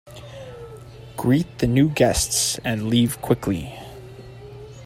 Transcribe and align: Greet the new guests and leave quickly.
Greet 1.15 1.59
the 1.59 1.67
new 1.67 1.87
guests 1.87 2.57
and 2.65 2.87
leave 2.89 3.21
quickly. 3.21 3.77